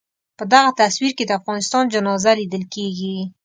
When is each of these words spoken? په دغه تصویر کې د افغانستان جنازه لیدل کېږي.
په 0.37 0.43
دغه 0.53 0.69
تصویر 0.79 1.11
کې 1.17 1.23
د 1.27 1.31
افغانستان 1.39 1.83
جنازه 1.93 2.31
لیدل 2.39 2.63
کېږي. 2.73 3.17